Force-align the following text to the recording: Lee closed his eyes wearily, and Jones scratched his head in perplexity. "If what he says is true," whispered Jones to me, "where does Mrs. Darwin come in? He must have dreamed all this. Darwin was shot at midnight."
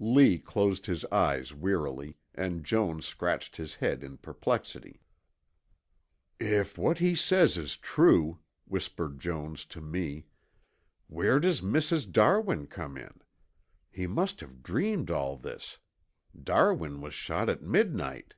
Lee 0.00 0.40
closed 0.40 0.86
his 0.86 1.04
eyes 1.12 1.54
wearily, 1.54 2.16
and 2.34 2.64
Jones 2.64 3.06
scratched 3.06 3.54
his 3.54 3.76
head 3.76 4.02
in 4.02 4.16
perplexity. 4.18 5.00
"If 6.40 6.76
what 6.76 6.98
he 6.98 7.14
says 7.14 7.56
is 7.56 7.76
true," 7.76 8.40
whispered 8.64 9.20
Jones 9.20 9.64
to 9.66 9.80
me, 9.80 10.26
"where 11.06 11.38
does 11.38 11.60
Mrs. 11.60 12.10
Darwin 12.10 12.66
come 12.66 12.98
in? 12.98 13.22
He 13.92 14.08
must 14.08 14.40
have 14.40 14.60
dreamed 14.64 15.08
all 15.12 15.36
this. 15.36 15.78
Darwin 16.36 17.00
was 17.00 17.14
shot 17.14 17.48
at 17.48 17.62
midnight." 17.62 18.34